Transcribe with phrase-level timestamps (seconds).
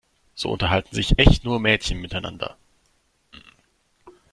[0.33, 2.57] So unterhalten sich echt nur Mädchen miteinander.